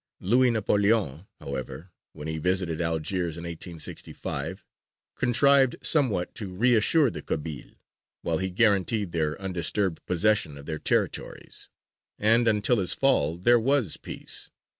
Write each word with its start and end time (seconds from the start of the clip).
Louis 0.19 0.49
Napoleon, 0.49 1.27
however, 1.39 1.91
when 2.13 2.27
he 2.27 2.39
visited 2.39 2.81
Algiers 2.81 3.37
in 3.37 3.43
1865, 3.43 4.65
contrived 5.15 5.75
somewhat 5.83 6.33
to 6.33 6.51
reassure 6.55 7.11
the 7.11 7.21
Kabyles, 7.21 7.75
while 8.23 8.39
he 8.39 8.49
guaranteed 8.49 9.11
their 9.11 9.39
undisturbed 9.39 10.03
possession 10.07 10.57
of 10.57 10.65
their 10.65 10.79
territories; 10.79 11.69
and 12.17 12.47
until 12.47 12.79
his 12.79 12.95
fall 12.95 13.37
there 13.37 13.59
was 13.59 13.97
peace. 13.97 14.49